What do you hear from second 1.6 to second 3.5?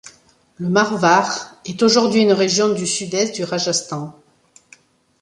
est aujourd'hui une région du sud-est du